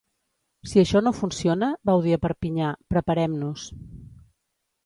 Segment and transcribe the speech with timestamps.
[0.69, 3.71] Si això no funciona, vau dir a Perpinyà, ‘preparem-nos’.